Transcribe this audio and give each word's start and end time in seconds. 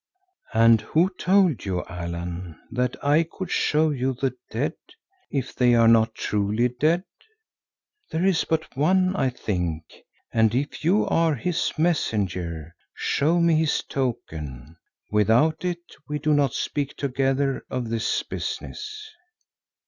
"And 0.55 0.81
who 0.81 1.11
told 1.11 1.63
you, 1.63 1.83
Allan, 1.85 2.57
that 2.71 2.95
I 3.03 3.21
could 3.21 3.51
show 3.51 3.91
you 3.91 4.13
the 4.15 4.33
dead, 4.49 4.73
if 5.29 5.53
they 5.53 5.75
are 5.75 5.87
not 5.87 6.15
truly 6.15 6.69
dead? 6.69 7.03
There 8.09 8.25
is 8.25 8.43
but 8.43 8.75
one, 8.75 9.15
I 9.15 9.29
think, 9.29 9.83
and 10.33 10.55
if 10.55 10.83
you 10.83 11.05
are 11.05 11.35
his 11.35 11.71
messenger, 11.77 12.73
show 12.95 13.39
me 13.39 13.53
his 13.57 13.83
token. 13.83 14.75
Without 15.11 15.63
it 15.63 15.77
we 16.07 16.17
do 16.17 16.33
not 16.33 16.55
speak 16.55 16.97
together 16.97 17.63
of 17.69 17.89
this 17.91 18.23
business." 18.23 19.07